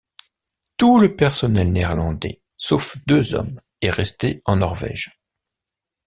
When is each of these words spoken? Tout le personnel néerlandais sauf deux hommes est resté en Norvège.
Tout 0.77 0.97
le 0.97 1.15
personnel 1.15 1.71
néerlandais 1.71 2.41
sauf 2.57 2.97
deux 3.05 3.35
hommes 3.35 3.55
est 3.81 3.91
resté 3.91 4.41
en 4.45 4.55
Norvège. 4.55 5.21